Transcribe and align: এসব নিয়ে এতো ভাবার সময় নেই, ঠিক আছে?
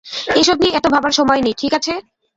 এসব 0.35 0.57
নিয়ে 0.59 0.75
এতো 0.75 0.89
ভাবার 0.89 1.13
সময় 1.19 1.41
নেই, 1.41 1.55
ঠিক 1.57 1.71
আছে? 1.73 1.93